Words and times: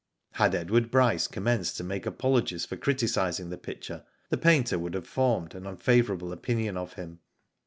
Had 0.31 0.55
Edward 0.55 0.89
Bryce 0.89 1.27
commenced 1.27 1.77
to 1.77 1.83
make 1.83 2.07
apologies 2.07 2.65
for 2.65 2.75
criticising 2.75 3.51
the 3.51 3.57
picture, 3.59 4.03
the 4.29 4.37
painter 4.39 4.79
would 4.79 4.95
have 4.95 5.05
formed 5.05 5.53
an 5.53 5.67
un 5.67 5.77
favourable 5.77 6.31
opinion 6.31 6.75
of 6.75 6.93
him. 6.93 7.19